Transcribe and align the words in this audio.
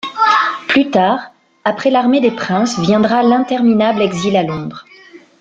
Plus 0.67 0.89
tard, 0.89 1.19
après 1.63 1.91
l'armée 1.91 2.21
des 2.21 2.31
Princes 2.31 2.79
viendra 2.79 3.21
l'interminable 3.21 4.01
exil 4.01 4.35
à 4.35 4.41
Londres. 4.41 4.87